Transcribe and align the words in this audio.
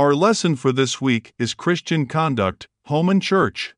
Our 0.00 0.14
lesson 0.14 0.56
for 0.56 0.72
this 0.72 0.98
week 1.02 1.34
is 1.38 1.52
Christian 1.52 2.06
conduct, 2.06 2.68
home 2.86 3.10
and 3.10 3.20
church. 3.20 3.74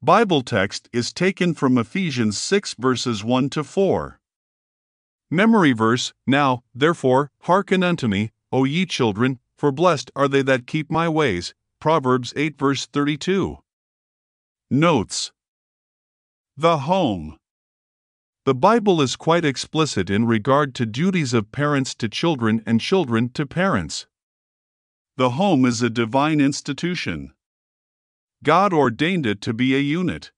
Bible 0.00 0.42
text 0.42 0.88
is 0.92 1.12
taken 1.12 1.54
from 1.54 1.76
Ephesians 1.76 2.38
6 2.38 2.76
verses 2.78 3.24
1 3.24 3.50
to 3.50 3.64
4. 3.64 4.20
Memory 5.28 5.72
verse 5.72 6.12
Now, 6.24 6.62
therefore, 6.72 7.32
hearken 7.40 7.82
unto 7.82 8.06
me, 8.06 8.30
O 8.52 8.62
ye 8.62 8.86
children, 8.86 9.40
for 9.56 9.72
blessed 9.72 10.12
are 10.14 10.28
they 10.28 10.42
that 10.42 10.68
keep 10.68 10.88
my 10.88 11.08
ways. 11.08 11.52
Proverbs 11.80 12.32
8 12.36 12.56
verse 12.56 12.86
32. 12.86 13.58
Notes 14.70 15.32
The 16.56 16.78
home. 16.86 17.36
The 18.44 18.54
Bible 18.54 19.02
is 19.02 19.16
quite 19.16 19.44
explicit 19.44 20.10
in 20.10 20.26
regard 20.26 20.76
to 20.76 20.86
duties 20.86 21.34
of 21.34 21.50
parents 21.50 21.96
to 21.96 22.08
children 22.08 22.62
and 22.64 22.80
children 22.80 23.30
to 23.30 23.46
parents. 23.46 24.06
The 25.18 25.30
home 25.30 25.64
is 25.64 25.82
a 25.82 25.90
divine 25.90 26.40
institution. 26.40 27.34
God 28.44 28.72
ordained 28.72 29.26
it 29.26 29.40
to 29.40 29.52
be 29.52 29.74
a 29.74 29.80
unit. 29.80 30.30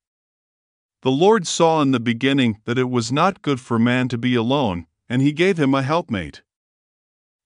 The 1.02 1.10
Lord 1.10 1.46
saw 1.46 1.82
in 1.82 1.90
the 1.90 2.00
beginning 2.00 2.62
that 2.64 2.78
it 2.78 2.88
was 2.88 3.12
not 3.12 3.42
good 3.42 3.60
for 3.60 3.78
man 3.78 4.08
to 4.08 4.16
be 4.16 4.34
alone, 4.34 4.86
and 5.06 5.20
he 5.20 5.32
gave 5.32 5.58
him 5.58 5.74
a 5.74 5.82
helpmate. 5.82 6.40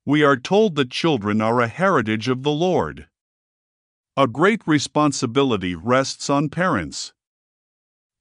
We 0.07 0.23
are 0.23 0.37
told 0.37 0.77
that 0.77 0.93
children 0.93 1.41
are 1.41 1.61
a 1.61 1.67
heritage 1.67 2.29
of 2.29 2.45
the 2.45 2.53
Lord. 2.53 3.09
A 4.17 4.29
great 4.29 4.63
responsibility 4.65 5.75
rests 5.75 6.31
on 6.31 6.51
parents. 6.51 7.15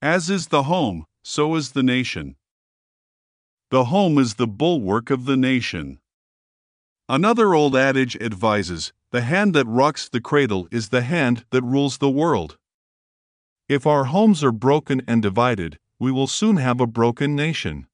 As 0.02 0.32
is 0.32 0.48
the 0.48 0.63
home, 0.63 1.05
so 1.23 1.54
is 1.54 1.73
the 1.73 1.84
nation. 1.84 2.35
The 3.70 3.85
home 3.85 4.18
is 4.18 4.35
the 4.35 4.48
bulwark 4.48 5.12
of 5.12 5.26
the 5.26 5.38
nation. 5.38 5.99
Another 7.07 7.54
old 7.54 7.76
adage 7.76 8.16
advises 8.16 8.91
the 9.13 9.22
hand 9.22 9.53
that 9.53 9.67
rocks 9.67 10.09
the 10.09 10.20
cradle 10.20 10.67
is 10.72 10.90
the 10.90 11.03
hand 11.03 11.45
that 11.52 11.62
rules 11.62 11.99
the 11.99 12.09
world. 12.09 12.58
If 13.70 13.85
our 13.85 14.05
homes 14.05 14.43
are 14.43 14.51
broken 14.51 15.04
and 15.07 15.21
divided, 15.21 15.77
we 15.99 16.12
will 16.12 16.26
soon 16.26 16.57
have 16.57 16.82
a 16.82 16.87
broken 16.87 17.35
nation. 17.35 17.85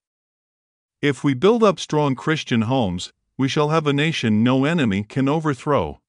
If 1.01 1.21
we 1.21 1.33
build 1.33 1.61
up 1.61 1.77
strong 1.77 2.15
Christian 2.15 2.61
homes, 2.61 3.11
we 3.37 3.49
shall 3.49 3.67
have 3.67 3.85
a 3.85 3.91
nation 3.91 4.45
no 4.45 4.63
enemy 4.63 5.03
can 5.03 5.27
overthrow. 5.27 5.99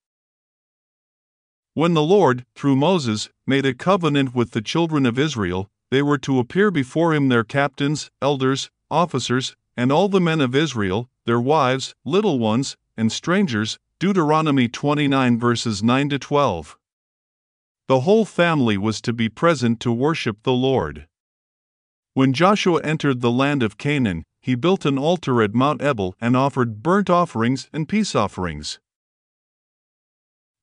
When 1.74 1.94
the 1.94 2.02
Lord, 2.02 2.46
through 2.54 2.76
Moses, 2.76 3.30
made 3.48 3.66
a 3.66 3.74
covenant 3.74 4.32
with 4.32 4.52
the 4.52 4.62
children 4.62 5.06
of 5.06 5.18
Israel, 5.18 5.68
they 5.90 6.02
were 6.02 6.18
to 6.18 6.38
appear 6.38 6.70
before 6.70 7.14
him 7.14 7.28
their 7.28 7.42
captains, 7.42 8.12
elders, 8.22 8.70
officers, 8.92 9.56
and 9.76 9.90
all 9.90 10.08
the 10.08 10.20
men 10.20 10.40
of 10.40 10.54
Israel, 10.54 11.10
their 11.26 11.40
wives, 11.40 11.96
little 12.04 12.38
ones, 12.38 12.76
and 12.96 13.10
strangers, 13.10 13.80
Deuteronomy 14.00 14.66
29 14.66 15.38
verses 15.38 15.82
9 15.82 16.08
to 16.08 16.18
12. 16.18 16.78
The 17.86 18.00
whole 18.00 18.24
family 18.24 18.78
was 18.78 18.98
to 19.02 19.12
be 19.12 19.28
present 19.28 19.78
to 19.80 19.92
worship 19.92 20.42
the 20.42 20.54
Lord. 20.54 21.06
When 22.14 22.32
Joshua 22.32 22.80
entered 22.82 23.20
the 23.20 23.30
land 23.30 23.62
of 23.62 23.76
Canaan, 23.76 24.24
he 24.40 24.54
built 24.54 24.86
an 24.86 24.96
altar 24.96 25.42
at 25.42 25.52
Mount 25.52 25.82
Ebal 25.82 26.14
and 26.18 26.34
offered 26.34 26.82
burnt 26.82 27.10
offerings 27.10 27.68
and 27.74 27.86
peace 27.86 28.14
offerings. 28.14 28.80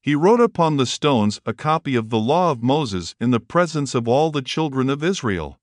He 0.02 0.15
wrote 0.15 0.41
upon 0.41 0.77
the 0.77 0.88
stones 0.88 1.39
a 1.45 1.53
copy 1.53 1.95
of 1.95 2.09
the 2.09 2.17
law 2.17 2.49
of 2.49 2.63
Moses 2.63 3.13
in 3.19 3.30
the 3.30 3.39
presence 3.39 3.93
of 3.93 4.08
all 4.08 4.31
the 4.31 4.41
children 4.41 4.89
of 4.89 5.03
Israel. 5.03 5.59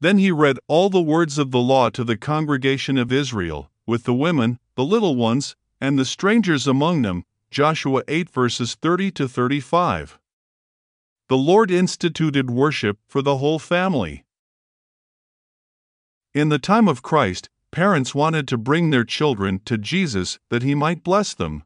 Then 0.00 0.18
he 0.18 0.32
read 0.32 0.58
all 0.66 0.90
the 0.90 1.00
words 1.00 1.38
of 1.38 1.52
the 1.52 1.60
law 1.60 1.90
to 1.90 2.02
the 2.02 2.16
congregation 2.16 2.98
of 2.98 3.12
Israel, 3.12 3.70
with 3.86 4.02
the 4.02 4.14
women, 4.14 4.58
the 4.74 4.84
little 4.84 5.14
ones, 5.14 5.54
and 5.80 5.98
the 5.98 6.04
strangers 6.04 6.66
among 6.66 7.02
them. 7.02 7.24
Joshua 7.50 8.02
8 8.08 8.28
verses 8.30 8.74
30 8.74 9.10
to 9.12 9.28
35. 9.28 10.18
The 11.28 11.36
Lord 11.36 11.70
instituted 11.70 12.50
worship 12.50 12.98
for 13.06 13.22
the 13.22 13.38
whole 13.38 13.58
family. 13.58 14.24
In 16.34 16.50
the 16.50 16.58
time 16.58 16.86
of 16.86 17.02
Christ, 17.02 17.48
parents 17.70 18.14
wanted 18.14 18.46
to 18.48 18.58
bring 18.58 18.90
their 18.90 19.04
children 19.04 19.60
to 19.64 19.78
Jesus 19.78 20.38
that 20.50 20.62
he 20.62 20.74
might 20.74 21.02
bless 21.02 21.34
them. 21.34 21.64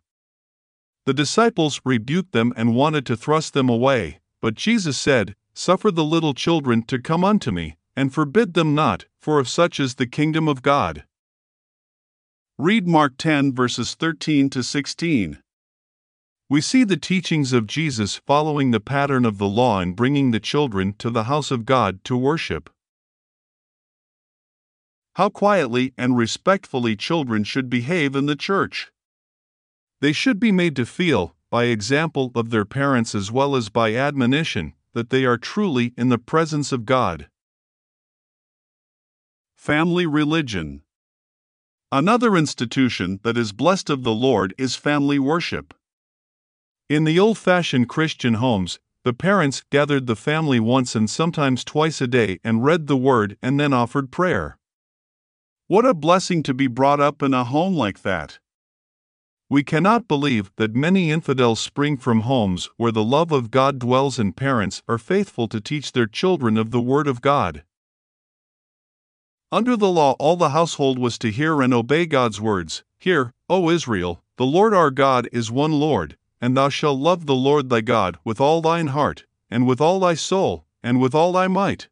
The 1.06 1.14
disciples 1.14 1.80
rebuked 1.84 2.32
them 2.32 2.52
and 2.56 2.74
wanted 2.74 3.04
to 3.06 3.16
thrust 3.16 3.52
them 3.52 3.68
away, 3.68 4.20
but 4.40 4.54
Jesus 4.54 4.98
said, 4.98 5.34
Suffer 5.54 5.90
the 5.90 6.04
little 6.04 6.34
children 6.34 6.82
to 6.84 7.00
come 7.00 7.24
unto 7.24 7.50
me, 7.50 7.76
and 7.96 8.14
forbid 8.14 8.54
them 8.54 8.74
not, 8.74 9.06
for 9.18 9.38
of 9.38 9.48
such 9.48 9.80
is 9.80 9.96
the 9.96 10.06
kingdom 10.06 10.48
of 10.48 10.62
God. 10.62 11.04
Read 12.60 12.86
Mark 12.86 13.16
10 13.16 13.54
verses 13.54 13.94
13 13.94 14.50
to 14.50 14.62
16. 14.62 15.42
We 16.50 16.60
see 16.60 16.84
the 16.84 16.98
teachings 16.98 17.54
of 17.54 17.66
Jesus 17.66 18.16
following 18.16 18.70
the 18.70 18.80
pattern 18.80 19.24
of 19.24 19.38
the 19.38 19.48
law 19.48 19.80
and 19.80 19.96
bringing 19.96 20.30
the 20.30 20.40
children 20.40 20.92
to 20.98 21.08
the 21.08 21.24
house 21.24 21.50
of 21.50 21.64
God 21.64 22.04
to 22.04 22.18
worship. 22.18 22.68
How 25.14 25.30
quietly 25.30 25.94
and 25.96 26.18
respectfully 26.18 26.96
children 26.96 27.44
should 27.44 27.70
behave 27.70 28.14
in 28.14 28.26
the 28.26 28.36
church. 28.36 28.92
They 30.02 30.12
should 30.12 30.38
be 30.38 30.52
made 30.52 30.76
to 30.76 30.84
feel, 30.84 31.34
by 31.48 31.64
example 31.64 32.30
of 32.34 32.50
their 32.50 32.66
parents 32.66 33.14
as 33.14 33.32
well 33.32 33.56
as 33.56 33.70
by 33.70 33.94
admonition, 33.94 34.74
that 34.92 35.08
they 35.08 35.24
are 35.24 35.38
truly 35.38 35.94
in 35.96 36.10
the 36.10 36.18
presence 36.18 36.72
of 36.72 36.84
God. 36.84 37.30
Family 39.56 40.04
Religion 40.04 40.82
Another 41.92 42.36
institution 42.36 43.18
that 43.24 43.36
is 43.36 43.50
blessed 43.50 43.90
of 43.90 44.04
the 44.04 44.12
Lord 44.12 44.54
is 44.56 44.76
family 44.76 45.18
worship. 45.18 45.74
In 46.88 47.02
the 47.02 47.18
old 47.18 47.36
fashioned 47.36 47.88
Christian 47.88 48.34
homes, 48.34 48.78
the 49.02 49.12
parents 49.12 49.64
gathered 49.70 50.06
the 50.06 50.14
family 50.14 50.60
once 50.60 50.94
and 50.94 51.10
sometimes 51.10 51.64
twice 51.64 52.00
a 52.00 52.06
day 52.06 52.38
and 52.44 52.62
read 52.62 52.86
the 52.86 52.96
Word 52.96 53.36
and 53.42 53.58
then 53.58 53.72
offered 53.72 54.12
prayer. 54.12 54.56
What 55.66 55.84
a 55.84 55.92
blessing 55.92 56.44
to 56.44 56.54
be 56.54 56.68
brought 56.68 57.00
up 57.00 57.24
in 57.24 57.34
a 57.34 57.42
home 57.42 57.74
like 57.74 58.02
that! 58.02 58.38
We 59.48 59.64
cannot 59.64 60.06
believe 60.06 60.52
that 60.58 60.76
many 60.76 61.10
infidels 61.10 61.58
spring 61.58 61.96
from 61.96 62.20
homes 62.20 62.68
where 62.76 62.92
the 62.92 63.02
love 63.02 63.32
of 63.32 63.50
God 63.50 63.80
dwells 63.80 64.16
and 64.16 64.36
parents 64.36 64.80
are 64.86 64.96
faithful 64.96 65.48
to 65.48 65.60
teach 65.60 65.90
their 65.90 66.06
children 66.06 66.56
of 66.56 66.70
the 66.70 66.80
Word 66.80 67.08
of 67.08 67.20
God. 67.20 67.64
Under 69.52 69.76
the 69.76 69.90
law, 69.90 70.12
all 70.20 70.36
the 70.36 70.50
household 70.50 70.96
was 70.96 71.18
to 71.18 71.30
hear 71.32 71.60
and 71.60 71.74
obey 71.74 72.06
God's 72.06 72.40
words 72.40 72.84
Hear, 72.98 73.34
O 73.48 73.68
Israel, 73.68 74.22
the 74.36 74.46
Lord 74.46 74.72
our 74.72 74.92
God 74.92 75.28
is 75.32 75.50
one 75.50 75.72
Lord, 75.72 76.16
and 76.40 76.56
thou 76.56 76.68
shalt 76.68 77.00
love 77.00 77.26
the 77.26 77.34
Lord 77.34 77.68
thy 77.68 77.80
God 77.80 78.16
with 78.22 78.40
all 78.40 78.62
thine 78.62 78.88
heart, 78.88 79.26
and 79.50 79.66
with 79.66 79.80
all 79.80 79.98
thy 79.98 80.14
soul, 80.14 80.64
and 80.84 81.00
with 81.00 81.16
all 81.16 81.32
thy 81.32 81.48
might. 81.48 81.88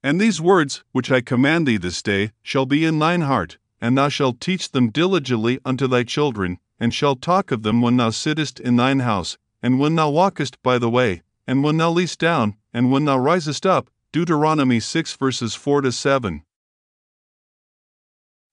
And 0.00 0.20
these 0.20 0.40
words, 0.40 0.84
which 0.92 1.10
I 1.10 1.22
command 1.22 1.66
thee 1.66 1.76
this 1.76 2.00
day, 2.00 2.30
shall 2.40 2.66
be 2.66 2.84
in 2.84 3.00
thine 3.00 3.22
heart, 3.22 3.58
and 3.80 3.98
thou 3.98 4.08
shalt 4.08 4.40
teach 4.40 4.70
them 4.70 4.90
diligently 4.90 5.58
unto 5.64 5.88
thy 5.88 6.04
children, 6.04 6.60
and 6.78 6.94
shalt 6.94 7.20
talk 7.20 7.50
of 7.50 7.64
them 7.64 7.80
when 7.80 7.96
thou 7.96 8.10
sittest 8.10 8.60
in 8.60 8.76
thine 8.76 9.00
house, 9.00 9.38
and 9.60 9.80
when 9.80 9.96
thou 9.96 10.08
walkest 10.08 10.62
by 10.62 10.78
the 10.78 10.90
way, 10.90 11.22
and 11.48 11.64
when 11.64 11.78
thou 11.78 11.90
liest 11.90 12.20
down, 12.20 12.54
and 12.72 12.92
when 12.92 13.06
thou 13.06 13.18
risest 13.18 13.66
up, 13.66 13.90
Deuteronomy 14.14 14.78
6 14.78 15.16
verses 15.16 15.56
4 15.56 15.80
to 15.80 15.90
7. 15.90 16.44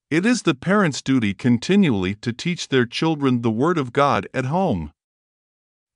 It 0.10 0.26
is 0.26 0.42
the 0.42 0.56
parents' 0.56 1.04
duty 1.04 1.36
continually 1.36 2.16
to 2.16 2.34
teach 2.34 2.70
their 2.70 2.88
children 2.88 3.44
the 3.44 3.52
Word 3.52 3.78
of 3.78 3.94
God 3.94 4.28
at 4.34 4.46
home. 4.46 4.92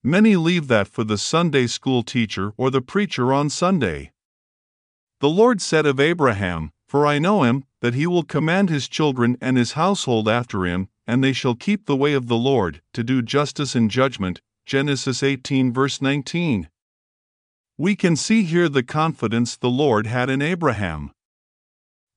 Many 0.04 0.36
leave 0.36 0.68
that 0.68 0.88
for 0.88 1.04
the 1.04 1.18
Sunday 1.18 1.66
school 1.66 2.04
teacher 2.04 2.54
or 2.58 2.70
the 2.70 2.80
preacher 2.80 3.34
on 3.34 3.50
Sunday. 3.50 4.12
The 5.20 5.30
Lord 5.30 5.60
said 5.62 5.88
of 5.88 6.00
Abraham, 6.00 6.70
For 6.88 7.08
I 7.08 7.18
know 7.18 7.42
him, 7.42 7.64
that 7.82 7.96
he 7.96 8.06
will 8.06 8.22
command 8.22 8.70
his 8.70 8.88
children 8.88 9.36
and 9.42 9.58
his 9.58 9.72
household 9.72 10.30
after 10.30 10.66
him, 10.66 10.90
and 11.08 11.24
they 11.24 11.34
shall 11.34 11.56
keep 11.56 11.88
the 11.88 11.96
way 11.96 12.14
of 12.14 12.28
the 12.28 12.38
Lord, 12.38 12.84
to 12.94 13.04
do 13.04 13.24
justice 13.24 13.74
and 13.74 13.90
judgment. 13.90 14.42
Genesis 14.68 15.24
18 15.24 15.74
verse 15.74 16.04
19. 16.04 16.70
We 17.78 17.98
can 17.98 18.16
see 18.16 18.44
here 18.44 18.70
the 18.70 18.84
confidence 18.84 19.58
the 19.58 19.70
Lord 19.70 20.08
had 20.08 20.30
in 20.30 20.42
Abraham. 20.42 21.12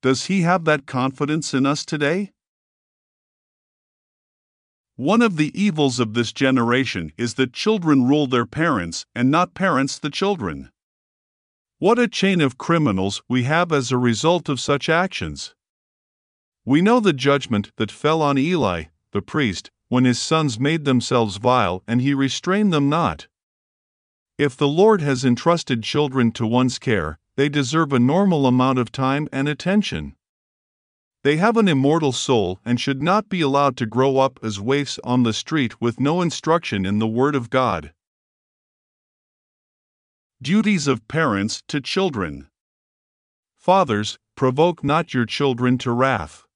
Does 0.02 0.26
he 0.26 0.42
have 0.42 0.64
that 0.66 0.86
confidence 0.86 1.52
in 1.52 1.66
us 1.66 1.84
today? 1.84 2.32
One 4.94 5.20
of 5.20 5.36
the 5.36 5.50
evils 5.60 5.98
of 5.98 6.14
this 6.14 6.32
generation 6.32 7.12
is 7.16 7.34
that 7.34 7.52
children 7.52 8.06
rule 8.06 8.28
their 8.28 8.46
parents 8.46 9.04
and 9.16 9.32
not 9.32 9.54
parents 9.54 9.98
the 9.98 10.10
children. 10.10 10.70
What 11.78 11.98
a 11.98 12.06
chain 12.06 12.40
of 12.40 12.58
criminals 12.58 13.22
we 13.28 13.42
have 13.44 13.72
as 13.72 13.90
a 13.90 13.96
result 13.96 14.48
of 14.48 14.60
such 14.60 14.88
actions. 14.88 15.54
We 16.64 16.82
know 16.82 17.00
the 17.00 17.12
judgment 17.12 17.72
that 17.78 17.90
fell 17.90 18.22
on 18.22 18.38
Eli, 18.38 18.84
the 19.12 19.22
priest, 19.22 19.72
when 19.88 20.04
his 20.04 20.20
sons 20.20 20.60
made 20.60 20.84
themselves 20.84 21.36
vile 21.36 21.82
and 21.88 22.00
he 22.00 22.14
restrained 22.14 22.72
them 22.72 22.88
not. 22.88 23.26
If 24.38 24.56
the 24.56 24.68
Lord 24.68 25.00
has 25.00 25.24
entrusted 25.24 25.82
children 25.82 26.30
to 26.32 26.46
one's 26.46 26.78
care, 26.78 27.18
they 27.34 27.48
deserve 27.48 27.92
a 27.92 27.98
normal 27.98 28.46
amount 28.46 28.78
of 28.78 28.92
time 28.92 29.28
and 29.32 29.48
attention. 29.48 30.14
They 31.24 31.38
have 31.38 31.56
an 31.56 31.66
immortal 31.66 32.12
soul 32.12 32.60
and 32.64 32.80
should 32.80 33.02
not 33.02 33.28
be 33.28 33.40
allowed 33.40 33.76
to 33.78 33.86
grow 33.86 34.18
up 34.18 34.38
as 34.40 34.60
waifs 34.60 35.00
on 35.02 35.24
the 35.24 35.32
street 35.32 35.80
with 35.80 35.98
no 35.98 36.22
instruction 36.22 36.86
in 36.86 37.00
the 37.00 37.08
Word 37.08 37.34
of 37.34 37.50
God. 37.50 37.92
Duties 40.40 40.86
of 40.86 41.08
parents 41.08 41.64
to 41.66 41.80
children. 41.80 42.46
Fathers, 43.56 44.20
provoke 44.36 44.84
not 44.84 45.12
your 45.12 45.26
children 45.26 45.78
to 45.78 45.90
wrath. 45.90 46.46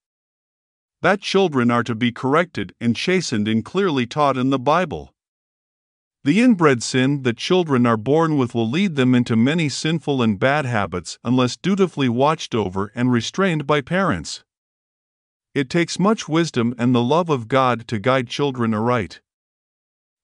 That 1.00 1.20
children 1.20 1.68
are 1.72 1.82
to 1.82 1.96
be 1.96 2.12
corrected 2.12 2.76
and 2.80 2.94
chastened 2.94 3.48
and 3.48 3.64
clearly 3.64 4.06
taught 4.06 4.36
in 4.36 4.50
the 4.50 4.58
Bible. 4.60 5.12
The 6.24 6.40
inbred 6.40 6.84
sin 6.84 7.22
that 7.24 7.36
children 7.36 7.84
are 7.84 7.96
born 7.96 8.36
with 8.36 8.54
will 8.54 8.70
lead 8.70 8.94
them 8.94 9.12
into 9.12 9.34
many 9.34 9.68
sinful 9.68 10.22
and 10.22 10.38
bad 10.38 10.64
habits 10.64 11.18
unless 11.24 11.56
dutifully 11.56 12.08
watched 12.08 12.54
over 12.54 12.92
and 12.94 13.10
restrained 13.10 13.66
by 13.66 13.80
parents. 13.80 14.44
It 15.52 15.68
takes 15.68 15.98
much 15.98 16.28
wisdom 16.28 16.76
and 16.78 16.94
the 16.94 17.02
love 17.02 17.28
of 17.28 17.48
God 17.48 17.88
to 17.88 17.98
guide 17.98 18.28
children 18.28 18.72
aright. 18.72 19.20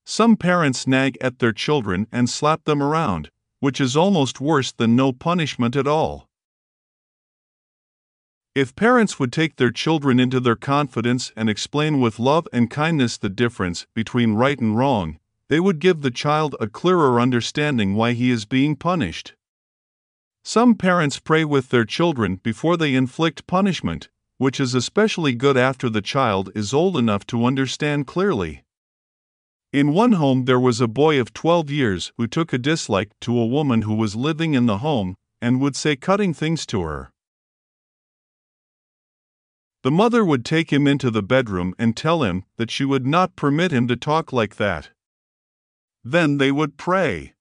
Some 0.07 0.37
parents 0.37 0.87
nag 0.87 1.19
at 1.21 1.41
their 1.41 1.53
children 1.53 2.07
and 2.13 2.31
slap 2.31 2.63
them 2.65 2.81
around, 2.81 3.31
which 3.59 3.81
is 3.81 3.97
almost 3.97 4.41
worse 4.41 4.71
than 4.71 4.95
no 4.95 5.13
punishment 5.13 5.75
at 5.75 5.89
all. 5.89 6.29
If 8.55 8.77
parents 8.77 9.19
would 9.19 9.33
take 9.33 9.57
their 9.57 9.73
children 9.73 10.21
into 10.21 10.39
their 10.39 10.57
confidence 10.57 11.33
and 11.37 11.51
explain 11.51 12.01
with 12.01 12.21
love 12.21 12.47
and 12.53 12.71
kindness 12.71 13.19
the 13.19 13.29
difference 13.29 13.87
between 13.95 14.35
right 14.35 14.59
and 14.61 14.79
wrong, 14.79 15.19
they 15.49 15.61
would 15.61 15.79
give 15.79 16.03
the 16.03 16.11
child 16.11 16.55
a 16.61 16.69
clearer 16.69 17.21
understanding 17.21 17.95
why 17.95 18.13
he 18.13 18.31
is 18.31 18.45
being 18.45 18.77
punished. 18.77 19.35
Some 20.45 20.75
parents 20.75 21.19
pray 21.19 21.45
with 21.45 21.71
their 21.71 21.85
children 21.85 22.37
before 22.37 22.77
they 22.77 22.95
inflict 22.95 23.47
punishment, 23.47 24.09
which 24.39 24.61
is 24.61 24.75
especially 24.75 25.35
good 25.35 25.57
after 25.57 25.91
the 25.91 26.03
child 26.03 26.51
is 26.55 26.73
old 26.73 26.97
enough 26.97 27.27
to 27.27 27.45
understand 27.45 28.07
clearly. 28.07 28.63
In 29.73 29.93
one 29.93 30.13
home, 30.13 30.47
there 30.47 30.61
was 30.61 30.81
a 30.81 30.89
boy 30.89 31.21
of 31.21 31.35
12 31.35 31.71
years 31.71 32.13
who 32.17 32.27
took 32.27 32.53
a 32.53 32.59
dislike 32.59 33.11
to 33.21 33.39
a 33.39 33.47
woman 33.47 33.83
who 33.83 33.95
was 33.95 34.17
living 34.17 34.55
in 34.55 34.67
the 34.67 34.79
home 34.79 35.15
and 35.43 35.61
would 35.61 35.77
say 35.77 35.97
cutting 35.97 36.33
things 36.33 36.65
to 36.67 36.83
her. 36.83 37.11
The 39.83 39.91
mother 39.91 40.25
would 40.25 40.45
take 40.45 40.73
him 40.73 40.87
into 40.87 41.11
the 41.11 41.23
bedroom 41.23 41.75
and 41.79 41.97
tell 41.97 42.23
him 42.23 42.45
that 42.57 42.71
she 42.71 42.85
would 42.85 43.07
not 43.07 43.37
permit 43.37 43.71
him 43.71 43.87
to 43.89 43.97
talk 43.97 44.33
like 44.33 44.57
that. 44.57 44.91
Then 46.05 46.39
they 46.39 46.53
would 46.53 46.77
pray. 46.77 47.35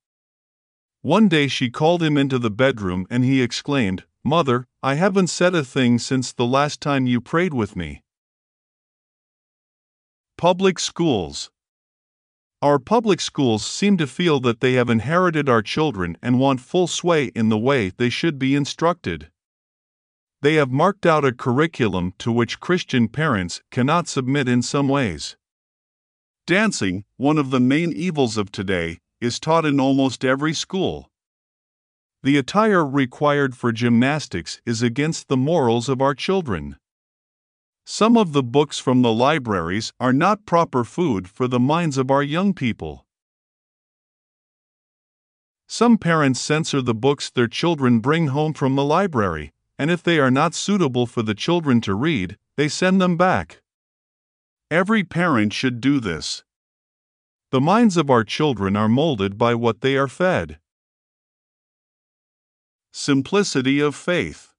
One 1.02 1.28
day 1.28 1.48
she 1.48 1.70
called 1.70 2.04
him 2.04 2.18
into 2.18 2.40
the 2.40 2.50
bedroom 2.50 3.06
and 3.10 3.24
he 3.24 3.42
exclaimed, 3.42 4.04
Mother, 4.24 4.68
I 4.84 4.96
haven't 4.96 5.28
said 5.28 5.56
a 5.56 5.64
thing 5.64 6.00
since 6.00 6.34
the 6.34 6.46
last 6.46 6.82
time 6.82 7.08
you 7.08 7.22
prayed 7.22 7.54
with 7.54 7.76
me. 7.76 8.04
Public 10.38 10.80
Schools 10.80 11.50
Our 12.62 12.78
public 12.78 13.22
schools 13.22 13.66
seem 13.66 13.96
to 13.98 14.06
feel 14.06 14.40
that 14.42 14.60
they 14.60 14.74
have 14.74 14.90
inherited 14.90 15.48
our 15.48 15.62
children 15.62 16.18
and 16.22 16.40
want 16.40 16.60
full 16.60 16.88
sway 16.88 17.26
in 17.36 17.50
the 17.50 17.58
way 17.58 17.90
they 17.90 18.10
should 18.10 18.38
be 18.38 18.54
instructed. 18.54 19.32
They 20.42 20.56
have 20.56 20.70
marked 20.70 21.06
out 21.06 21.26
a 21.26 21.32
curriculum 21.32 22.14
to 22.20 22.32
which 22.32 22.60
Christian 22.60 23.08
parents 23.08 23.62
cannot 23.72 24.08
submit 24.08 24.48
in 24.48 24.62
some 24.62 24.88
ways. 24.88 25.38
Dancing, 26.48 27.04
one 27.18 27.38
of 27.38 27.50
the 27.50 27.60
main 27.60 27.92
evils 27.92 28.38
of 28.38 28.54
today, 28.54 29.00
is 29.20 29.38
taught 29.38 29.66
in 29.66 29.82
almost 29.82 30.24
every 30.24 30.54
school. 30.54 31.12
The 32.24 32.38
attire 32.38 32.86
required 32.86 33.54
for 33.54 33.74
gymnastics 33.74 34.62
is 34.66 34.82
against 34.82 35.28
the 35.28 35.36
morals 35.36 35.90
of 35.90 36.02
our 36.02 36.16
children. 36.16 36.78
Some 37.86 38.16
of 38.16 38.32
the 38.32 38.44
books 38.44 38.80
from 38.80 39.02
the 39.02 39.12
libraries 39.12 39.92
are 40.00 40.14
not 40.14 40.46
proper 40.46 40.86
food 40.86 41.28
for 41.28 41.50
the 41.50 41.60
minds 41.60 41.98
of 41.98 42.10
our 42.10 42.24
young 42.24 42.54
people. 42.54 43.06
Some 45.68 45.98
parents 45.98 46.40
censor 46.40 46.82
the 46.82 46.96
books 46.96 47.30
their 47.30 47.50
children 47.50 48.00
bring 48.00 48.28
home 48.28 48.54
from 48.54 48.78
the 48.78 48.86
library, 48.86 49.52
and 49.78 49.92
if 49.92 50.02
they 50.02 50.18
are 50.18 50.32
not 50.32 50.56
suitable 50.56 51.08
for 51.08 51.24
the 51.24 51.36
children 51.36 51.82
to 51.82 51.94
read, 51.94 52.38
they 52.56 52.70
send 52.70 53.02
them 53.02 53.18
back. 53.18 53.62
Every 54.70 55.06
parent 55.06 55.54
should 55.54 55.80
do 55.80 56.02
this. 56.02 56.44
The 57.52 57.62
minds 57.62 57.96
of 57.96 58.10
our 58.10 58.26
children 58.26 58.76
are 58.76 58.90
molded 58.90 59.38
by 59.38 59.56
what 59.56 59.80
they 59.80 59.96
are 59.96 60.10
fed. 60.10 60.60
Simplicity 62.92 63.80
of 63.80 63.96
faith. 63.96 64.54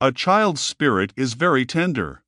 A 0.00 0.12
child's 0.12 0.60
spirit 0.60 1.12
is 1.16 1.34
very 1.34 1.66
tender. 1.66 2.22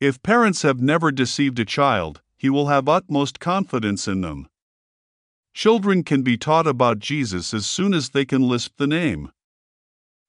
If 0.00 0.22
parents 0.22 0.62
have 0.62 0.80
never 0.80 1.12
deceived 1.12 1.58
a 1.58 1.66
child, 1.66 2.22
he 2.38 2.48
will 2.48 2.68
have 2.68 2.88
utmost 2.88 3.38
confidence 3.38 4.08
in 4.08 4.22
them. 4.22 4.48
Children 5.52 6.02
can 6.02 6.22
be 6.22 6.38
taught 6.38 6.66
about 6.66 6.98
Jesus 6.98 7.52
as 7.52 7.66
soon 7.66 7.92
as 7.92 8.10
they 8.10 8.24
can 8.24 8.48
lisp 8.48 8.78
the 8.78 8.86
name. 8.86 9.32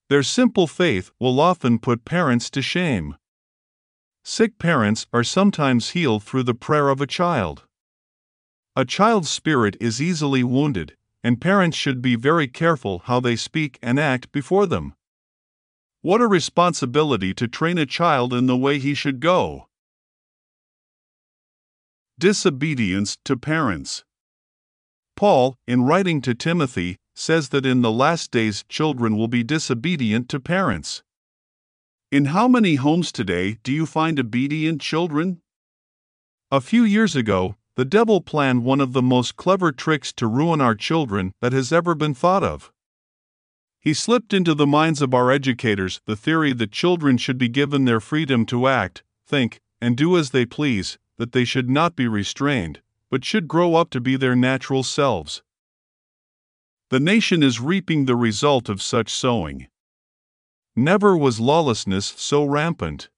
Their 0.10 0.24
simple 0.24 0.68
faith 0.68 1.12
will 1.18 1.40
often 1.40 1.80
put 1.80 2.04
parents 2.04 2.50
to 2.50 2.62
shame. 2.62 3.16
Sick 4.24 4.58
parents 4.60 5.08
are 5.12 5.24
sometimes 5.24 5.92
healed 5.92 6.24
through 6.24 6.44
the 6.44 6.54
prayer 6.54 6.90
of 6.90 7.02
a 7.02 7.08
child. 7.08 7.64
A 8.76 8.86
child's 8.86 9.30
spirit 9.30 9.76
is 9.82 10.02
easily 10.02 10.44
wounded, 10.44 10.96
and 11.24 11.42
parents 11.42 11.76
should 11.76 12.02
be 12.02 12.16
very 12.16 12.48
careful 12.48 13.00
how 13.06 13.20
they 13.20 13.36
speak 13.36 13.80
and 13.82 14.00
act 14.00 14.32
before 14.32 14.66
them. 14.66 14.94
What 16.02 16.22
a 16.22 16.28
responsibility 16.28 17.34
to 17.34 17.48
train 17.48 17.78
a 17.78 17.86
child 17.86 18.34
in 18.34 18.46
the 18.46 18.56
way 18.56 18.80
he 18.80 18.94
should 18.94 19.20
go. 19.20 19.68
Disobedience 22.18 23.18
to 23.26 23.36
parents. 23.36 24.06
Paul, 25.16 25.58
in 25.68 25.84
writing 25.84 26.22
to 26.22 26.34
Timothy, 26.34 26.98
says 27.14 27.50
that 27.50 27.66
in 27.66 27.82
the 27.82 27.92
last 27.92 28.32
days 28.32 28.64
children 28.70 29.18
will 29.18 29.28
be 29.28 29.44
disobedient 29.44 30.30
to 30.30 30.40
parents. 30.40 31.04
In 32.12 32.26
how 32.26 32.48
many 32.48 32.74
homes 32.74 33.12
today 33.12 33.60
do 33.62 33.72
you 33.72 33.86
find 33.86 34.20
obedient 34.20 34.82
children? 34.82 35.42
A 36.50 36.60
few 36.60 36.84
years 36.84 37.16
ago, 37.16 37.56
the 37.76 37.86
devil 37.86 38.20
planned 38.20 38.64
one 38.64 38.82
of 38.82 38.94
the 38.94 39.04
most 39.04 39.36
clever 39.36 39.72
tricks 39.72 40.12
to 40.14 40.26
ruin 40.26 40.60
our 40.60 40.74
children 40.74 41.34
that 41.40 41.54
has 41.54 41.72
ever 41.72 41.94
been 41.94 42.16
thought 42.16 42.44
of. 42.44 42.72
He 43.80 43.94
slipped 43.94 44.34
into 44.34 44.56
the 44.56 44.66
minds 44.66 45.04
of 45.04 45.14
our 45.14 45.32
educators 45.32 46.02
the 46.06 46.16
theory 46.16 46.52
that 46.54 46.72
children 46.72 47.18
should 47.18 47.38
be 47.38 47.48
given 47.48 47.86
their 47.86 48.00
freedom 48.00 48.44
to 48.48 48.68
act, 48.68 49.04
think, 49.28 49.62
and 49.80 49.96
do 49.96 50.18
as 50.18 50.32
they 50.32 50.48
please, 50.48 50.98
that 51.18 51.32
they 51.32 51.46
should 51.46 51.70
not 51.70 51.96
be 51.96 52.08
restrained, 52.08 52.82
but 53.12 53.24
should 53.24 53.48
grow 53.48 53.76
up 53.76 53.92
to 53.92 54.02
be 54.02 54.16
their 54.16 54.36
natural 54.36 54.82
selves. 54.82 55.44
The 56.90 57.00
nation 57.00 57.44
is 57.44 57.62
reaping 57.62 58.06
the 58.06 58.16
result 58.16 58.68
of 58.68 58.82
such 58.82 59.12
sowing. 59.12 59.68
Never 60.80 61.18
was 61.18 61.42
lawlessness 61.42 62.06
so 62.16 62.46
rampant. 62.46 63.10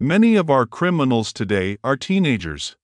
Many 0.00 0.34
of 0.34 0.50
our 0.50 0.66
criminals 0.66 1.32
today 1.32 1.78
are 1.84 1.96
teenagers. 1.96 2.74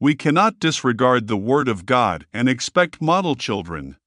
We 0.00 0.14
cannot 0.14 0.58
disregard 0.58 1.26
the 1.26 1.36
Word 1.36 1.68
of 1.68 1.84
God 1.84 2.24
and 2.32 2.48
expect 2.48 3.02
model 3.02 3.34
children. 3.34 3.98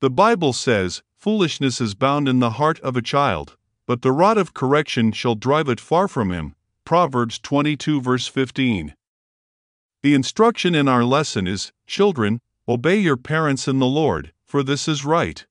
The 0.00 0.08
Bible 0.08 0.54
says, 0.54 1.02
Foolishness 1.14 1.78
is 1.78 1.94
bound 1.94 2.26
in 2.26 2.38
the 2.38 2.52
heart 2.52 2.80
of 2.80 2.96
a 2.96 3.02
child, 3.02 3.58
but 3.86 4.00
the 4.00 4.12
rod 4.12 4.38
of 4.38 4.54
correction 4.54 5.12
shall 5.12 5.34
drive 5.34 5.68
it 5.68 5.78
far 5.78 6.08
from 6.08 6.32
him. 6.32 6.54
Proverbs 6.86 7.38
22, 7.38 8.00
verse 8.00 8.26
15. 8.26 8.94
The 10.02 10.14
instruction 10.14 10.74
in 10.74 10.88
our 10.88 11.04
lesson 11.04 11.46
is 11.46 11.72
Children, 11.86 12.40
obey 12.66 12.96
your 12.96 13.18
parents 13.18 13.68
in 13.68 13.78
the 13.78 13.84
Lord, 13.84 14.32
for 14.42 14.62
this 14.62 14.88
is 14.88 15.04
right. 15.04 15.44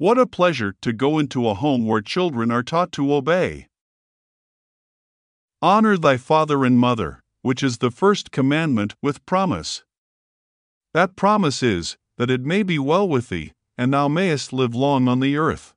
What 0.00 0.16
a 0.16 0.24
pleasure 0.24 0.74
to 0.80 0.94
go 0.94 1.18
into 1.18 1.46
a 1.46 1.52
home 1.52 1.84
where 1.84 2.00
children 2.00 2.50
are 2.50 2.62
taught 2.62 2.90
to 2.92 3.12
obey. 3.12 3.66
Honor 5.60 5.98
thy 5.98 6.16
father 6.16 6.64
and 6.64 6.78
mother, 6.78 7.22
which 7.42 7.62
is 7.62 7.76
the 7.76 7.90
first 7.90 8.30
commandment 8.30 8.94
with 9.02 9.26
promise. 9.26 9.84
That 10.94 11.16
promise 11.16 11.62
is, 11.62 11.98
that 12.16 12.30
it 12.30 12.40
may 12.40 12.62
be 12.62 12.78
well 12.78 13.06
with 13.06 13.28
thee, 13.28 13.52
and 13.76 13.92
thou 13.92 14.08
mayest 14.08 14.54
live 14.54 14.74
long 14.74 15.06
on 15.06 15.20
the 15.20 15.36
earth. 15.36 15.74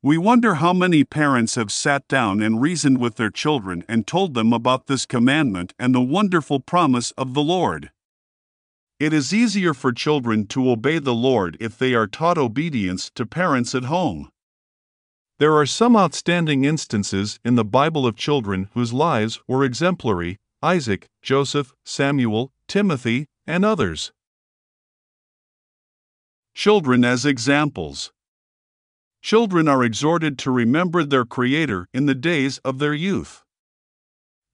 We 0.00 0.16
wonder 0.16 0.54
how 0.54 0.72
many 0.72 1.02
parents 1.02 1.56
have 1.56 1.72
sat 1.72 2.06
down 2.06 2.40
and 2.40 2.62
reasoned 2.62 2.98
with 2.98 3.16
their 3.16 3.30
children 3.30 3.84
and 3.88 4.06
told 4.06 4.34
them 4.34 4.52
about 4.52 4.86
this 4.86 5.06
commandment 5.06 5.74
and 5.76 5.92
the 5.92 6.00
wonderful 6.00 6.60
promise 6.60 7.10
of 7.18 7.34
the 7.34 7.42
Lord. 7.42 7.90
It 8.98 9.12
is 9.12 9.32
easier 9.32 9.74
for 9.74 9.92
children 9.92 10.46
to 10.48 10.70
obey 10.70 10.98
the 10.98 11.14
Lord 11.14 11.56
if 11.60 11.78
they 11.78 11.94
are 11.94 12.08
taught 12.08 12.36
obedience 12.36 13.10
to 13.14 13.24
parents 13.24 13.72
at 13.74 13.84
home. 13.84 14.28
There 15.38 15.54
are 15.54 15.66
some 15.66 15.96
outstanding 15.96 16.64
instances 16.64 17.38
in 17.44 17.54
the 17.54 17.64
Bible 17.64 18.08
of 18.08 18.16
children 18.16 18.68
whose 18.74 18.92
lives 18.92 19.40
were 19.46 19.64
exemplary 19.64 20.36
Isaac, 20.64 21.06
Joseph, 21.22 21.72
Samuel, 21.84 22.50
Timothy, 22.66 23.26
and 23.46 23.64
others. 23.64 24.10
Children 26.54 27.04
as 27.04 27.24
examples. 27.24 28.10
Children 29.22 29.68
are 29.68 29.84
exhorted 29.84 30.38
to 30.40 30.50
remember 30.50 31.04
their 31.04 31.24
Creator 31.24 31.86
in 31.94 32.06
the 32.06 32.16
days 32.16 32.58
of 32.64 32.80
their 32.80 32.94
youth. 32.94 33.44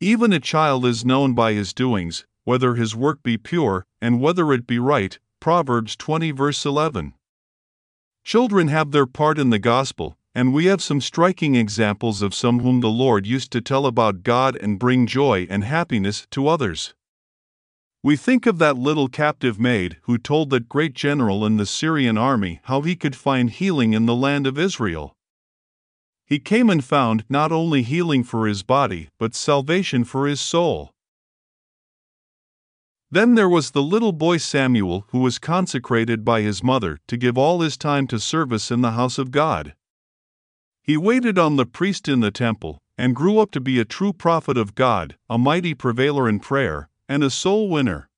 Even 0.00 0.34
a 0.34 0.40
child 0.40 0.84
is 0.84 1.02
known 1.02 1.32
by 1.32 1.54
his 1.54 1.72
doings, 1.72 2.26
whether 2.44 2.74
his 2.74 2.94
work 2.94 3.22
be 3.22 3.36
pure, 3.36 3.86
and 4.00 4.20
whether 4.20 4.52
it 4.52 4.66
be 4.66 4.78
right. 4.78 5.18
Proverbs 5.40 5.96
20 5.96 6.30
verse 6.30 6.64
11. 6.64 7.14
Children 8.22 8.68
have 8.68 8.92
their 8.92 9.06
part 9.06 9.38
in 9.38 9.50
the 9.50 9.58
gospel, 9.58 10.16
and 10.34 10.54
we 10.54 10.64
have 10.64 10.82
some 10.82 11.00
striking 11.00 11.54
examples 11.54 12.22
of 12.22 12.34
some 12.34 12.60
whom 12.60 12.80
the 12.80 12.88
Lord 12.88 13.26
used 13.26 13.52
to 13.52 13.60
tell 13.60 13.84
about 13.84 14.22
God 14.22 14.56
and 14.56 14.78
bring 14.78 15.06
joy 15.06 15.46
and 15.50 15.64
happiness 15.64 16.26
to 16.30 16.48
others. 16.48 16.94
We 18.02 18.16
think 18.16 18.46
of 18.46 18.58
that 18.58 18.76
little 18.76 19.08
captive 19.08 19.58
maid 19.60 19.98
who 20.02 20.18
told 20.18 20.50
that 20.50 20.68
great 20.68 20.94
general 20.94 21.44
in 21.44 21.56
the 21.56 21.66
Syrian 21.66 22.18
army 22.18 22.60
how 22.64 22.80
he 22.80 22.96
could 22.96 23.16
find 23.16 23.50
healing 23.50 23.92
in 23.92 24.06
the 24.06 24.14
land 24.14 24.46
of 24.46 24.58
Israel. 24.58 25.14
He 26.26 26.38
came 26.38 26.70
and 26.70 26.82
found 26.82 27.24
not 27.28 27.52
only 27.52 27.82
healing 27.82 28.24
for 28.24 28.46
his 28.46 28.62
body, 28.62 29.10
but 29.18 29.34
salvation 29.34 30.04
for 30.04 30.26
his 30.26 30.40
soul. 30.40 30.93
Then 33.14 33.36
there 33.36 33.48
was 33.48 33.70
the 33.70 33.80
little 33.80 34.10
boy 34.10 34.38
Samuel 34.38 35.06
who 35.10 35.20
was 35.20 35.38
consecrated 35.38 36.24
by 36.24 36.40
his 36.40 36.64
mother 36.64 36.98
to 37.06 37.16
give 37.16 37.38
all 37.38 37.60
his 37.60 37.76
time 37.76 38.08
to 38.08 38.18
service 38.18 38.72
in 38.72 38.80
the 38.80 38.90
house 38.98 39.18
of 39.18 39.30
God. 39.30 39.76
He 40.82 40.96
waited 40.96 41.38
on 41.38 41.54
the 41.54 41.64
priest 41.64 42.08
in 42.08 42.18
the 42.18 42.32
temple 42.32 42.82
and 42.98 43.14
grew 43.14 43.38
up 43.38 43.52
to 43.52 43.60
be 43.60 43.78
a 43.78 43.84
true 43.84 44.12
prophet 44.12 44.58
of 44.58 44.74
God, 44.74 45.16
a 45.30 45.38
mighty 45.38 45.74
prevailer 45.74 46.28
in 46.28 46.40
prayer, 46.40 46.88
and 47.08 47.22
a 47.22 47.30
soul 47.30 47.68
winner. 47.68 48.08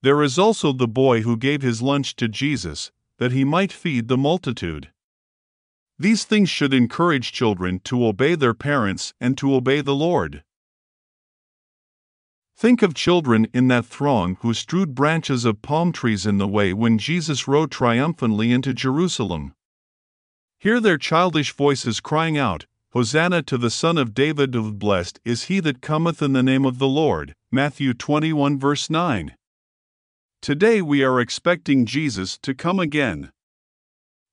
There 0.00 0.22
is 0.22 0.38
also 0.38 0.72
the 0.72 0.88
boy 0.88 1.20
who 1.20 1.36
gave 1.36 1.60
his 1.60 1.82
lunch 1.82 2.16
to 2.16 2.28
Jesus, 2.28 2.92
that 3.18 3.32
he 3.32 3.44
might 3.44 3.72
feed 3.72 4.08
the 4.08 4.16
multitude. 4.16 4.90
These 5.98 6.24
things 6.24 6.48
should 6.48 6.72
encourage 6.72 7.30
children 7.30 7.78
to 7.80 8.06
obey 8.06 8.36
their 8.36 8.54
parents 8.54 9.12
and 9.20 9.36
to 9.36 9.54
obey 9.54 9.82
the 9.82 9.94
Lord. 9.94 10.44
Think 12.56 12.82
of 12.82 12.94
children 12.94 13.48
in 13.52 13.68
that 13.68 13.86
throng 13.86 14.36
who 14.40 14.54
strewed 14.54 14.94
branches 14.94 15.44
of 15.44 15.62
palm 15.62 15.92
trees 15.92 16.26
in 16.26 16.38
the 16.38 16.46
way 16.46 16.72
when 16.72 16.98
Jesus 16.98 17.48
rode 17.48 17.70
triumphantly 17.70 18.52
into 18.52 18.72
Jerusalem. 18.72 19.54
Hear 20.58 20.78
their 20.78 20.98
childish 20.98 21.52
voices 21.52 21.98
crying 21.98 22.38
out, 22.38 22.66
Hosanna 22.92 23.42
to 23.44 23.56
the 23.56 23.70
Son 23.70 23.96
of 23.96 24.14
David, 24.14 24.54
of 24.54 24.78
blessed 24.78 25.18
is 25.24 25.44
he 25.44 25.60
that 25.60 25.80
cometh 25.80 26.20
in 26.22 26.34
the 26.34 26.42
name 26.42 26.64
of 26.64 26.78
the 26.78 26.86
Lord. 26.86 27.34
Matthew 27.50 27.94
21 27.94 28.58
verse 28.58 28.88
9. 28.90 29.34
Today 30.42 30.82
we 30.82 31.02
are 31.02 31.20
expecting 31.20 31.86
Jesus 31.86 32.36
to 32.38 32.54
come 32.54 32.78
again. 32.78 33.32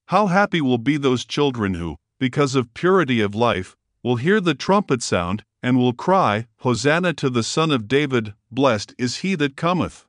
How 0.08 0.26
happy 0.26 0.60
will 0.60 0.78
be 0.78 0.96
those 0.96 1.24
children 1.24 1.74
who, 1.74 1.96
because 2.18 2.54
of 2.54 2.74
purity 2.74 3.20
of 3.20 3.34
life, 3.34 3.76
will 4.02 4.16
hear 4.16 4.40
the 4.40 4.54
trumpet 4.54 5.02
sound, 5.02 5.44
and 5.62 5.76
will 5.76 5.92
cry, 5.92 6.46
Hosanna 6.58 7.12
to 7.14 7.28
the 7.30 7.42
Son 7.42 7.70
of 7.70 7.88
David, 7.88 8.34
blessed 8.50 8.94
is 8.98 9.18
he 9.18 9.34
that 9.36 9.56
cometh. 9.56 9.98